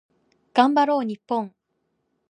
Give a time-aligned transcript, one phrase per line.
[0.55, 1.53] 頑張ろう日本